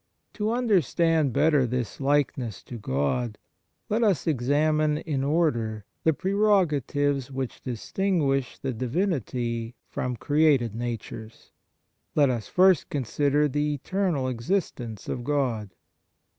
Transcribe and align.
To 0.33 0.49
understand 0.51 1.31
better 1.31 1.67
this 1.67 1.99
likeness 2.01 2.63
to 2.63 2.79
God, 2.79 3.37
let 3.87 4.01
us 4.03 4.25
examine 4.25 4.97
in 4.97 5.23
order 5.23 5.85
the 6.03 6.11
preroga 6.11 6.81
tives 6.81 7.29
which 7.29 7.61
distinguish 7.61 8.57
the 8.57 8.73
Divinity 8.73 9.75
from 9.91 10.15
created 10.15 10.73
natures. 10.73 11.51
Let 12.15 12.31
us 12.31 12.47
first 12.47 12.89
consider 12.89 13.47
the 13.47 13.75
eternal 13.75 14.27
existence 14.27 15.07
of 15.07 15.23
God. 15.23 15.69